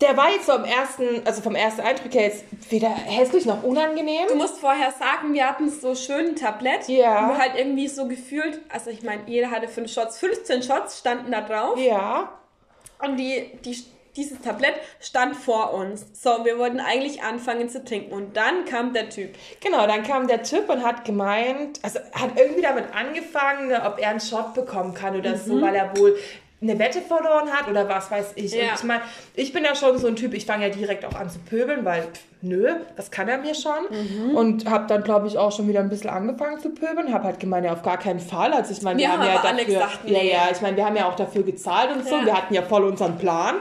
[0.02, 3.64] der war jetzt so am ersten, also vom ersten Eindruck her jetzt weder hässlich noch
[3.64, 4.28] unangenehm.
[4.28, 7.30] Du musst vorher sagen, wir hatten so schön ein Tablett, ja.
[7.30, 11.32] wo halt irgendwie so gefühlt, also ich meine, jeder hatte fünf Shots, 15 Shots standen
[11.32, 11.78] da drauf.
[11.78, 12.32] Ja.
[13.04, 13.78] Und die, die
[14.16, 16.06] dieses Tablett stand vor uns.
[16.14, 18.12] So, wir wollten eigentlich anfangen zu trinken.
[18.12, 19.36] Und dann kam der Typ.
[19.62, 24.10] Genau, dann kam der Typ und hat gemeint, also hat irgendwie damit angefangen, ob er
[24.10, 25.38] einen Shot bekommen kann oder mhm.
[25.38, 26.18] so, weil er wohl
[26.62, 28.54] eine Wette verloren hat oder was weiß ich.
[28.54, 28.70] Ja.
[28.70, 29.02] Und ich meine,
[29.34, 31.84] ich bin ja schon so ein Typ, ich fange ja direkt auch an zu pöbeln,
[31.84, 33.74] weil pff, nö, was kann er mir schon?
[33.90, 34.36] Mhm.
[34.36, 37.12] Und habe dann, glaube ich, auch schon wieder ein bisschen angefangen zu pöbeln.
[37.12, 38.54] Habe halt gemeint, ja, auf gar keinen Fall.
[38.54, 40.12] Also ich meine, wir, wir haben, haben ja dafür, gesagt, nee.
[40.12, 42.18] ja, ja, ich meine, wir haben ja auch dafür gezahlt und so.
[42.18, 42.26] Ja.
[42.26, 43.56] Wir hatten ja voll unseren Plan.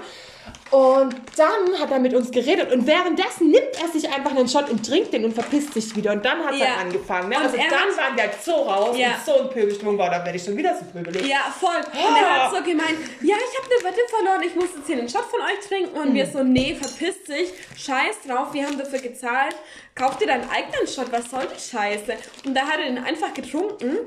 [0.71, 4.71] Und dann hat er mit uns geredet und währenddessen nimmt er sich einfach einen Shot
[4.71, 6.13] und trinkt den und verpisst sich wieder.
[6.13, 6.67] Und dann hat ja.
[6.67, 7.29] er angefangen.
[7.29, 7.39] Ne?
[7.39, 9.09] Also dann waren wir so raus ja.
[9.09, 11.27] und so ein Pöbelschwung war, dann werde ich schon wieder so pöbelig.
[11.27, 11.77] Ja, voll.
[11.77, 14.99] Und er hat so gemeint, ja, ich habe eine Wette verloren, ich muss jetzt hier
[14.99, 15.99] einen Shot von euch trinken.
[15.99, 16.15] Und mhm.
[16.15, 19.57] wir so, nee, verpisst sich, scheiß drauf, wir haben dafür gezahlt.
[19.97, 22.15] Kauf dir deinen eigenen Shot, was soll die Scheiße?
[22.47, 23.99] Und da hat er den einfach getrunken.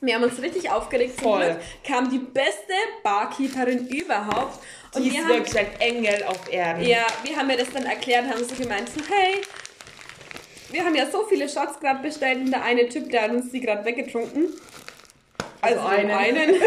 [0.00, 1.20] Wir haben uns richtig aufgeregt.
[1.20, 1.40] Voll.
[1.40, 4.58] Zum Glück kam die beste Barkeeperin überhaupt
[4.94, 6.84] und die ist haben, wirklich ein Engel auf Erden.
[6.84, 9.40] Ja, wir haben mir das dann erklärt, haben so gemeint, so, hey,
[10.70, 13.50] wir haben ja so viele Shots gerade bestellt und der eine Typ, der hat uns
[13.50, 14.48] die gerade weggetrunken.
[15.60, 16.10] Also, also einen.
[16.10, 16.54] einen.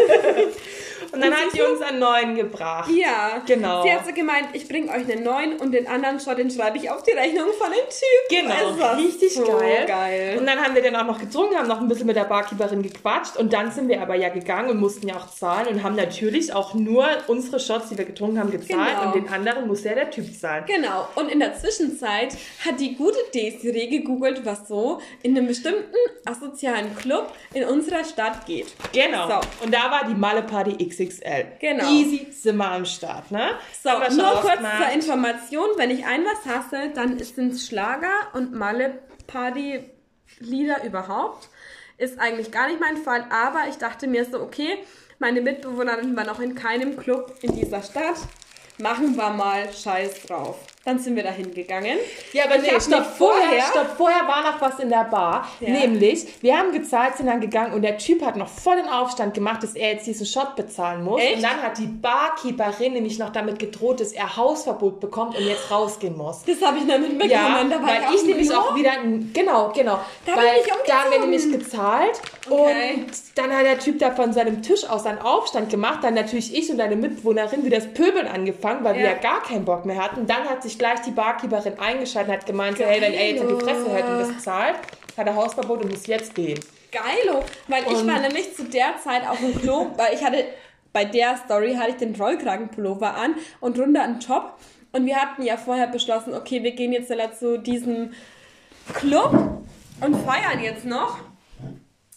[1.12, 2.90] Und dann und hat sie uns einen neuen gebracht.
[2.94, 3.42] Ja.
[3.46, 3.82] Genau.
[3.82, 6.78] Sie hat so gemeint, ich bringe euch einen neuen und den anderen Shot, den schreibe
[6.78, 8.28] ich auf die Rechnung von dem Typ.
[8.28, 8.94] Genau.
[8.96, 9.84] Richtig so geil.
[9.86, 10.36] geil.
[10.38, 12.82] Und dann haben wir den auch noch getrunken, haben noch ein bisschen mit der Barkeeperin
[12.82, 15.96] gequatscht und dann sind wir aber ja gegangen und mussten ja auch zahlen und haben
[15.96, 19.06] natürlich auch nur unsere Shots, die wir getrunken haben, gezahlt genau.
[19.06, 20.64] und den anderen muss ja der Typ zahlen.
[20.66, 21.08] Genau.
[21.14, 26.94] Und in der Zwischenzeit hat die gute Desiree gegoogelt, was so in einem bestimmten asozialen
[26.96, 28.66] Club in unserer Stadt geht.
[28.92, 29.28] Genau.
[29.28, 29.64] So.
[29.64, 31.46] Und da war die Malle Party XX XXL.
[31.60, 31.90] Genau.
[31.90, 33.50] Easy sind wir am Start, ne?
[33.82, 38.54] So, nur kurz zur Information, wenn ich ein was hasse, dann sind es Schlager und
[38.54, 39.84] Malle Party
[40.40, 41.48] Lieder überhaupt.
[41.96, 44.78] Ist eigentlich gar nicht mein Fall, aber ich dachte mir so, okay,
[45.18, 48.16] meine Mitbewohnerin war noch in keinem Club in dieser Stadt.
[48.78, 50.58] Machen wir mal Scheiß drauf.
[50.84, 51.98] Dann sind wir da hingegangen.
[52.34, 55.48] Ja, aber nee, stopp, vorher, stopp, vorher war noch was in der Bar.
[55.60, 55.70] Ja.
[55.70, 59.32] Nämlich, wir haben gezahlt, sind dann gegangen und der Typ hat noch voll den Aufstand
[59.32, 61.22] gemacht, dass er jetzt diesen Shot bezahlen muss.
[61.22, 61.36] Echt?
[61.36, 65.70] Und dann hat die Barkeeperin nämlich noch damit gedroht, dass er Hausverbot bekommt und jetzt
[65.70, 66.42] rausgehen muss.
[66.44, 67.30] Das habe ich dann mitbekommen.
[67.30, 68.92] Ja, da weil ich, ich nämlich auch wieder,
[69.32, 70.00] genau, genau.
[70.26, 72.20] Da, weil, da haben wir nämlich gezahlt
[72.50, 72.94] okay.
[72.96, 76.00] und dann hat der Typ da von seinem Tisch aus einen Aufstand gemacht.
[76.02, 79.00] Dann natürlich ich und deine Mitbewohnerin wie das Pöbeln angefangen, weil ja.
[79.00, 80.26] wir ja gar keinen Bock mehr hatten.
[80.26, 82.90] Dann hat sich sich gleich die Barkeeperin eingeschaltet und hat gemeint, Geilo.
[82.90, 84.76] hey, wenn er jetzt in die Fresse hört und das zahlt,
[85.16, 86.58] hat er Hausverbot und muss jetzt gehen.
[86.90, 90.44] Geilo, weil und ich war nämlich zu der Zeit auf dem Klo, weil ich hatte,
[90.92, 94.58] bei der Story hatte ich den Rollkragenpullover an und runter einen Top
[94.92, 98.12] und wir hatten ja vorher beschlossen, okay, wir gehen jetzt zu diesem
[98.92, 99.32] Club
[100.00, 101.18] und feiern jetzt noch.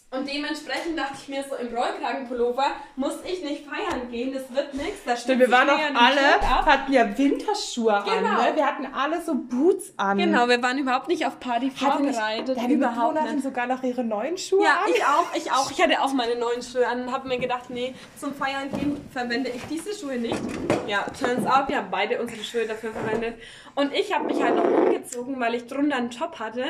[0.10, 4.74] Und dementsprechend dachte ich mir so, im Rollkragenpullover muss ich nicht feiern gehen, das wird
[4.74, 5.04] nichts.
[5.06, 8.16] Da Stimmt, wir waren auch alle, hatten ja Winterschuhe genau.
[8.16, 8.56] an, ne?
[8.56, 10.18] Wir hatten alle so Boots an.
[10.18, 12.58] Genau, wir waren überhaupt nicht auf Party vorbereitet.
[12.58, 13.44] Deine überhaupt nicht.
[13.44, 14.92] sogar noch ihre neuen Schuhe ja, an.
[14.92, 15.72] Ja, ich auch, ich auch.
[15.72, 19.06] Ich hatte auch meine neuen Schuhe an und habe mir gedacht, nee, zum Feiern gehen
[19.12, 20.40] verwende ich diese Schuhe nicht.
[20.88, 23.36] Ja, turns out, wir haben beide unsere Schuhe dafür verwendet.
[23.76, 26.64] Und ich habe mich halt noch umgezogen, weil ich drunter einen Top hatte.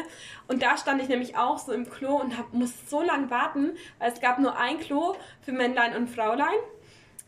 [0.47, 3.71] Und da stand ich nämlich auch so im Klo und hab, musste so lange warten,
[3.99, 6.57] weil es gab nur ein Klo für Männlein und Fraulein.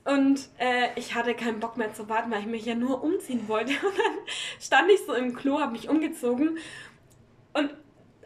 [0.06, 3.48] Und äh, ich hatte keinen Bock mehr zu warten, weil ich mich ja nur umziehen
[3.48, 3.74] wollte.
[3.86, 4.18] Und dann
[4.60, 6.58] stand ich so im Klo, habe mich umgezogen
[7.54, 7.74] und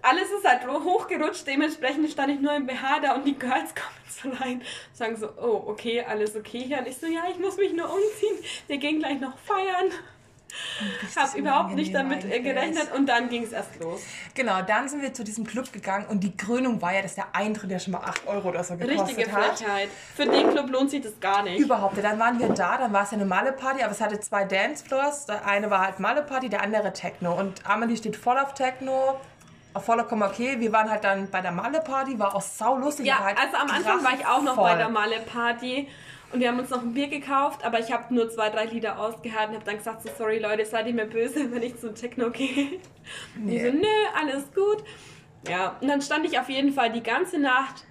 [0.02, 1.48] alles ist halt hochgerutscht.
[1.48, 5.30] Dementsprechend stand ich nur im BH da und die Girls kommen so rein sagen so,
[5.42, 6.80] oh, okay, alles okay hier.
[6.80, 8.38] Und ich so, ja, ich muss mich nur umziehen.
[8.68, 9.92] Wir gehen gleich noch feiern.
[11.16, 14.02] Habe überhaupt nicht damit äh, gerechnet und dann ging es erst los.
[14.34, 17.28] Genau, dann sind wir zu diesem Club gegangen und die Krönung war ja, dass der
[17.34, 19.58] Eintritt ja schon mal 8 Euro oder so gekostet Richtige hat.
[19.58, 19.90] Frechheit.
[20.16, 21.60] Für den Club lohnt sich das gar nicht.
[21.60, 21.98] Überhaupt.
[22.04, 25.26] Dann waren wir da, dann war es ja eine Malle-Party, aber es hatte zwei Dancefloors.
[25.26, 27.34] Der eine war halt Malle-Party, der andere Techno.
[27.34, 29.20] Und Amelie steht voll auf Techno
[29.82, 30.60] vollkommen okay.
[30.60, 33.06] Wir waren halt dann bei der Malle-Party, war auch sau lustig.
[33.06, 34.70] Ja, halt also am Anfang war ich auch noch voll.
[34.70, 35.88] bei der Malle-Party
[36.34, 39.00] und wir haben uns noch ein Bier gekauft, aber ich habe nur zwei, drei Lieder
[39.00, 41.96] ausgehalten und habe dann gesagt, so, sorry Leute, seid ihr mir böse, wenn ich zum
[41.96, 42.80] Techno gehe?
[43.38, 43.52] Nee.
[43.52, 43.88] Die so, nö,
[44.20, 44.84] alles gut.
[45.48, 47.86] Ja, und dann stand ich auf jeden Fall die ganze Nacht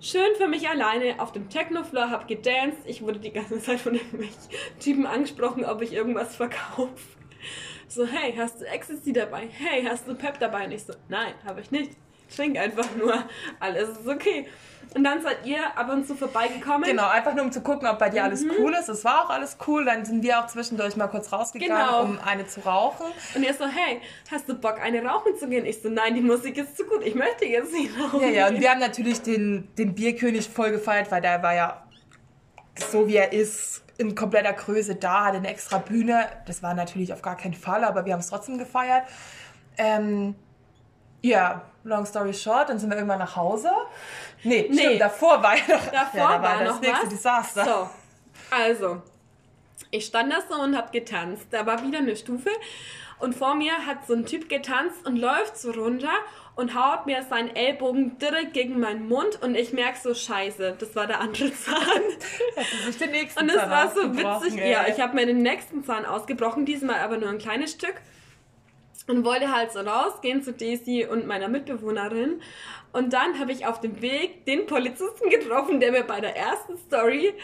[0.00, 2.80] schön für mich alleine auf dem Techno-Floor, habe gedanced.
[2.84, 4.36] Ich wurde die ganze Zeit von irgendwelchen
[4.80, 7.16] Typen angesprochen, ob ich irgendwas verkaufe.
[7.88, 9.48] So, hey, hast du Ecstasy dabei?
[9.50, 10.66] Hey, hast du Pep dabei?
[10.66, 11.92] Und ich so, nein, habe ich nicht.
[12.28, 13.14] Ich trinke einfach nur.
[13.60, 14.46] Alles ist okay.
[14.94, 16.84] Und dann seid ihr ab und zu vorbeigekommen.
[16.88, 18.52] Genau, einfach nur um zu gucken, ob bei dir alles mhm.
[18.58, 18.88] cool ist.
[18.88, 19.84] Es war auch alles cool.
[19.84, 22.02] Dann sind wir auch zwischendurch mal kurz rausgegangen, genau.
[22.02, 23.06] um eine zu rauchen.
[23.34, 25.66] Und ihr so, hey, hast du Bock, eine rauchen zu gehen?
[25.66, 27.02] Ich so, nein, die Musik ist zu gut.
[27.04, 28.22] Ich möchte jetzt nicht rauchen.
[28.22, 31.82] Ja, ja, und wir haben natürlich den, den Bierkönig voll gefeiert, weil der war ja
[32.90, 36.26] so, wie er ist, in kompletter Größe da, hatte eine extra Bühne.
[36.46, 39.04] Das war natürlich auf gar keinen Fall, aber wir haben es trotzdem gefeiert.
[39.78, 40.34] Ähm,
[41.22, 43.70] ja, long story short, dann sind wir irgendwann nach Hause.
[44.42, 44.78] Nee, nee.
[44.78, 47.08] Stimmt, davor war ja noch, davor ja, da war, war das nächste was?
[47.08, 47.64] Desaster.
[47.64, 47.90] So,
[48.50, 49.02] also,
[49.90, 51.46] ich stand da so und hab getanzt.
[51.50, 52.50] Da war wieder eine Stufe
[53.18, 56.12] und vor mir hat so ein Typ getanzt und läuft so runter
[56.54, 60.96] und haut mir seinen Ellbogen direkt gegen meinen Mund und ich merk so Scheiße, das
[60.96, 61.76] war der andere Zahn.
[62.56, 64.58] Hast du sich den nächsten und es war so witzig.
[64.58, 64.72] Ey.
[64.72, 67.94] Ja, ich habe mir den nächsten Zahn ausgebrochen, diesmal aber nur ein kleines Stück
[69.08, 72.40] und wollte halt so rausgehen zu Daisy und meiner Mitbewohnerin.
[72.92, 76.76] Und dann habe ich auf dem Weg den Polizisten getroffen, der mir bei der ersten
[76.78, 77.34] Story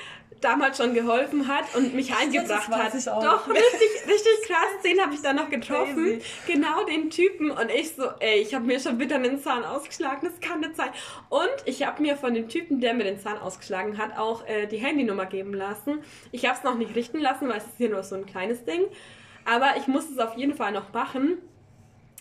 [0.41, 2.93] damals schon geholfen hat und mich eingebracht hat.
[3.07, 4.83] Doch, richtig, richtig krass.
[4.85, 5.95] Den habe ich dann noch getroffen.
[5.95, 6.23] Crazy.
[6.47, 7.51] Genau den Typen.
[7.51, 10.29] Und ich so, ey, ich habe mir schon wieder einen Zahn ausgeschlagen.
[10.29, 10.91] Das kann nicht sein.
[11.29, 14.67] Und ich habe mir von dem Typen, der mir den Zahn ausgeschlagen hat, auch äh,
[14.67, 16.03] die Handynummer geben lassen.
[16.33, 18.65] Ich habe es noch nicht richten lassen, weil es ist hier nur so ein kleines
[18.65, 18.83] Ding.
[19.45, 21.39] Aber ich muss es auf jeden Fall noch machen.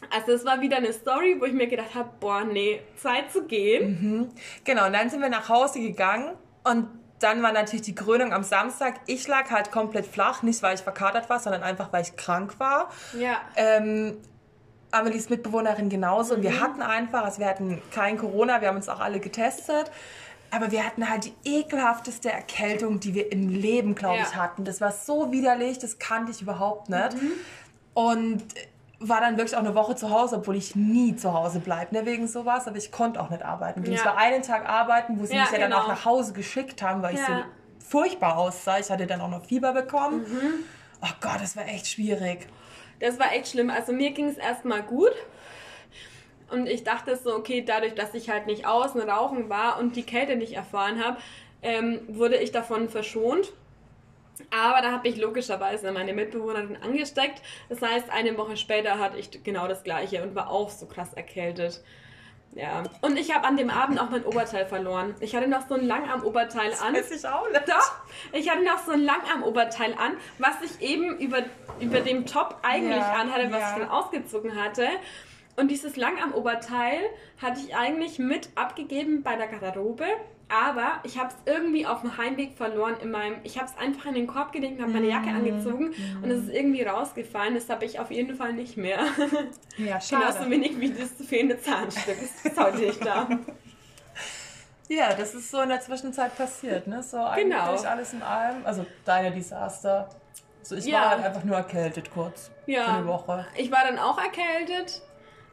[0.10, 3.46] Also es war wieder eine Story, wo ich mir gedacht habe, boah, nee, Zeit zu
[3.46, 3.90] gehen.
[4.02, 4.30] Mhm.
[4.64, 6.34] Genau, und dann sind wir nach Hause gegangen
[6.64, 6.88] und
[7.20, 8.96] dann war natürlich die Krönung am Samstag.
[9.06, 12.60] Ich lag halt komplett flach, nicht weil ich verkatert war, sondern einfach weil ich krank
[12.60, 12.90] war.
[13.18, 13.42] Ja.
[13.56, 14.18] Ähm,
[14.92, 16.34] Amelies Mitbewohnerin genauso.
[16.34, 16.38] Mhm.
[16.38, 16.62] Und wir mhm.
[16.62, 19.92] hatten einfach, also wir hatten kein Corona, wir haben uns auch alle getestet.
[20.54, 24.24] Aber wir hatten halt die ekelhafteste Erkältung, die wir im Leben, glaube ja.
[24.24, 24.66] ich, hatten.
[24.66, 27.14] Das war so widerlich, das kannte ich überhaupt nicht.
[27.14, 27.32] Mhm.
[27.94, 28.44] Und
[29.02, 32.06] war dann wirklich auch eine Woche zu Hause, obwohl ich nie zu Hause bleibe, ne,
[32.06, 32.68] wegen sowas.
[32.68, 33.84] Aber ich konnte auch nicht arbeiten.
[33.84, 33.92] Ja.
[33.94, 35.78] Ich war einen Tag arbeiten, wo sie ja, mich ja genau.
[35.78, 37.22] dann auch nach Hause geschickt haben, weil ja.
[37.22, 37.34] ich so
[37.90, 38.80] furchtbar aussah.
[38.80, 40.20] Ich hatte dann auch noch Fieber bekommen.
[40.20, 40.54] Mhm.
[41.02, 42.48] Oh Gott, das war echt schwierig.
[43.00, 43.72] Das war echt schlimm.
[43.72, 45.14] Also mir ging es erstmal gut.
[46.52, 50.04] Und ich dachte so, okay, dadurch, dass ich halt nicht außen rauchen war und die
[50.04, 51.18] Kälte nicht erfahren habe,
[51.64, 53.54] ähm, wurde ich davon verschont.
[54.50, 57.42] Aber da habe ich logischerweise meine Mitbewohnerin angesteckt.
[57.70, 61.14] Das heißt, eine Woche später hatte ich genau das gleiche und war auch so krass
[61.14, 61.82] erkältet.
[62.54, 62.84] Ja.
[63.02, 65.16] Und ich habe an dem Abend auch mein Oberteil verloren.
[65.22, 66.94] Ich hatte noch so ein Langarm-Oberteil an.
[66.94, 67.68] Das weiß ich auch nicht.
[67.68, 67.96] Doch.
[68.34, 71.44] Ich hatte noch so ein Langarm-Oberteil an, was ich eben über,
[71.80, 73.74] über dem Top eigentlich ja, anhatte, was ja.
[73.74, 74.88] ich dann ausgezogen hatte.
[75.56, 77.00] Und dieses Langarm-Oberteil
[77.42, 80.06] hatte ich eigentlich mit abgegeben bei der Garderobe.
[80.52, 83.38] Aber ich habe es irgendwie auf dem Heimweg verloren in meinem.
[83.44, 85.36] Ich habe es einfach in den Korb gelegt und habe meine Jacke mhm.
[85.38, 86.24] angezogen mm.
[86.24, 87.56] und es ist irgendwie rausgefallen.
[87.56, 89.00] Das habe ich auf jeden Fall nicht mehr.
[89.78, 90.26] Ja, schade.
[90.26, 92.18] Genauso wenig wie das fehlende Zahnstück.
[92.20, 93.28] Das ist heute nicht da.
[94.88, 97.02] Ja, das ist so in der Zwischenzeit passiert, ne?
[97.02, 97.90] So eigentlich genau.
[97.90, 98.58] alles in allem.
[98.66, 100.10] Also deine Desaster.
[100.64, 101.00] So, ich ja.
[101.00, 102.52] war halt einfach nur erkältet kurz.
[102.66, 102.84] Ja.
[102.84, 103.46] Für eine Woche.
[103.56, 105.02] Ich war dann auch erkältet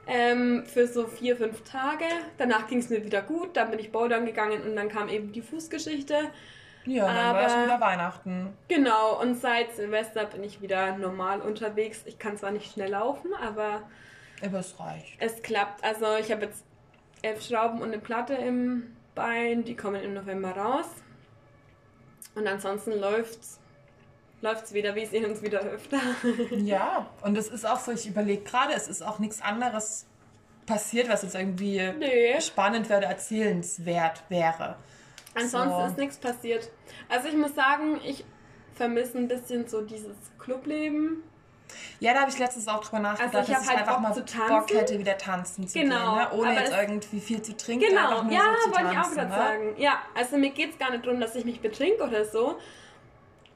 [0.08, 2.04] ähm, für so vier, fünf Tage.
[2.38, 5.32] Danach ging es mir wieder gut, dann bin ich bouldern gegangen und dann kam eben
[5.32, 6.14] die Fußgeschichte.
[6.86, 8.54] Ja, dann Aber, war schon wieder Weihnachten.
[8.68, 12.02] Genau, und seit Silvester bin ich wieder normal unterwegs.
[12.06, 13.82] Ich kann zwar nicht schnell laufen, aber...
[14.42, 15.16] Aber es reicht.
[15.18, 15.84] Es klappt.
[15.84, 16.64] Also ich habe jetzt
[17.20, 20.86] elf Schrauben und eine Platte im Bein, die kommen im November raus.
[22.34, 23.58] Und ansonsten läuft's
[24.40, 25.98] läuft es wieder, wir sehen uns wieder öfter.
[26.50, 30.06] ja, und es ist auch so, ich überlege gerade, es ist auch nichts anderes
[30.66, 32.40] passiert, was jetzt irgendwie nee.
[32.40, 34.76] spannend wäre, erzählenswert wäre.
[35.34, 35.86] Ansonsten so.
[35.86, 36.70] ist nichts passiert.
[37.08, 38.24] Also ich muss sagen, ich
[38.74, 41.22] vermisse ein bisschen so dieses Clubleben.
[42.00, 44.02] Ja, da habe ich letztens auch drüber nachgedacht, also ich dass ich halt einfach Bock
[44.02, 44.38] mal zu.
[44.48, 46.32] Bock hätte, wieder tanzen zu genau, gehen, ne?
[46.32, 47.88] ohne jetzt irgendwie viel zu trinken.
[47.88, 49.34] Genau, ja, so wollte ich auch gerade ne?
[49.34, 49.74] sagen.
[49.76, 52.58] Ja, also mir geht es gar nicht darum, dass ich mich betrinke oder so,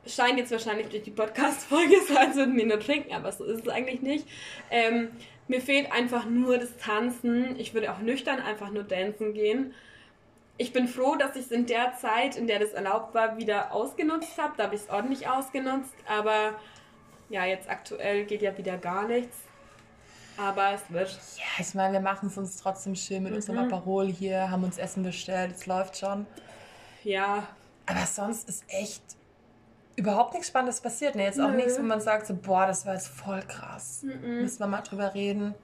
[0.06, 3.66] scheint jetzt wahrscheinlich durch die Podcast-Folge so, als würden wir nur trinken, aber so ist
[3.66, 4.26] es eigentlich nicht.
[4.70, 5.10] Ähm,
[5.48, 7.58] mir fehlt einfach nur das Tanzen.
[7.58, 9.74] Ich würde auch nüchtern einfach nur tanzen gehen.
[10.56, 13.72] Ich bin froh, dass ich es in der Zeit, in der das erlaubt war, wieder
[13.72, 14.54] ausgenutzt habe.
[14.56, 15.94] Da habe ich es ordentlich ausgenutzt.
[16.06, 16.54] Aber
[17.28, 19.36] ja, jetzt aktuell geht ja wieder gar nichts.
[20.36, 21.10] Aber es wird.
[21.36, 23.36] Ja, ich meine, wir machen es uns trotzdem schön mit mhm.
[23.36, 26.26] unserem Aperol hier, haben uns Essen bestellt, es läuft schon.
[27.04, 27.46] Ja.
[27.86, 29.02] Aber sonst ist echt
[29.96, 31.14] überhaupt nichts Spannendes passiert.
[31.14, 31.24] Ne?
[31.24, 31.56] Jetzt auch Nö.
[31.56, 34.02] nichts, wo man sagt, so, boah, das war jetzt voll krass.
[34.02, 34.42] Mhm.
[34.42, 35.54] Müssen wir mal drüber reden.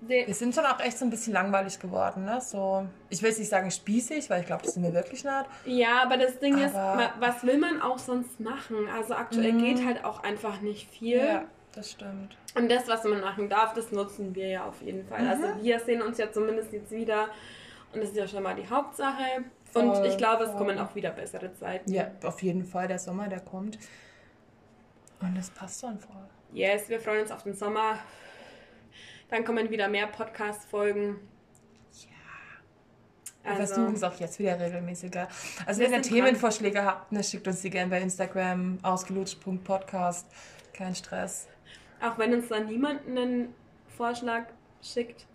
[0.00, 0.26] Nee.
[0.26, 2.40] Wir sind schon auch echt so ein bisschen langweilig geworden, ne?
[2.40, 5.44] So, ich will jetzt nicht sagen spießig, weil ich glaube, das sind wir wirklich nicht.
[5.64, 8.76] Ja, aber das Ding aber ist, was will man auch sonst machen?
[8.96, 9.58] Also aktuell mhm.
[9.58, 11.16] geht halt auch einfach nicht viel.
[11.18, 12.36] Ja, das stimmt.
[12.54, 15.26] Und das, was man machen darf, das nutzen wir ja auf jeden Fall.
[15.26, 15.52] Also mhm.
[15.52, 17.28] Also wir sehen uns ja zumindest jetzt wieder
[17.92, 19.44] und das ist ja schon mal die Hauptsache.
[19.80, 21.92] Voll, und ich glaube, es kommen auch wieder bessere Zeiten.
[21.92, 22.88] Ja, auf jeden Fall.
[22.88, 23.78] Der Sommer, der kommt.
[25.20, 26.28] Und das passt dann voll.
[26.52, 27.98] Yes, wir freuen uns auf den Sommer.
[29.28, 31.16] Dann kommen wieder mehr Podcast-Folgen.
[31.92, 32.08] Ja.
[33.42, 35.28] Wir also, versuchen es auch jetzt wieder regelmäßiger.
[35.66, 36.86] Also, wenn ihr Themenvorschläge dran.
[36.86, 40.26] habt, ne, schickt uns die gerne bei Instagram ausgelutscht.podcast.
[40.72, 41.48] Kein Stress.
[42.00, 43.54] Auch wenn uns dann niemand einen
[43.96, 44.44] Vorschlag
[44.80, 45.27] schickt.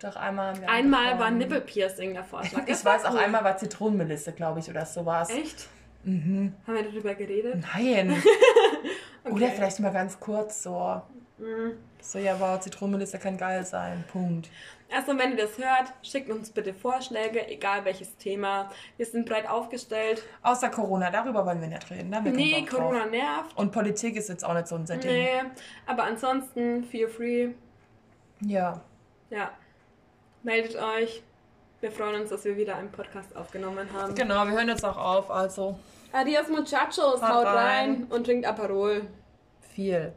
[0.00, 2.62] Doch einmal haben wir Einmal war Nippelpiercing der Vorschlag.
[2.66, 5.28] ich weiß auch, einmal war Zitronenmelisse, glaube ich, oder sowas.
[5.30, 5.68] Echt?
[6.04, 6.54] Mhm.
[6.66, 7.62] Haben wir darüber geredet?
[7.74, 8.10] Nein.
[9.24, 9.32] okay.
[9.32, 11.02] Oder vielleicht mal ganz kurz so.
[11.36, 11.72] Mhm.
[12.00, 14.02] So, ja, wow, Zitronenmelisse kann geil sein.
[14.10, 14.48] Punkt.
[14.90, 18.70] Also, wenn ihr das hört, schickt uns bitte Vorschläge, egal welches Thema.
[18.96, 20.22] Wir sind breit aufgestellt.
[20.42, 22.10] Außer Corona, darüber wollen wir nicht reden.
[22.10, 23.54] Da nee, Corona nervt.
[23.56, 25.10] Und Politik ist jetzt auch nicht so ein Setting.
[25.10, 25.42] Nee,
[25.86, 27.50] aber ansonsten, feel free.
[28.40, 28.80] Ja.
[29.28, 29.50] Ja
[30.42, 31.22] meldet euch.
[31.80, 34.14] Wir freuen uns, dass wir wieder einen Podcast aufgenommen haben.
[34.14, 35.78] Genau, wir hören jetzt auch auf, also.
[36.12, 37.54] Adios muchachos, haut, haut rein.
[37.54, 39.02] rein und trinkt Aperol.
[39.74, 40.12] Viel.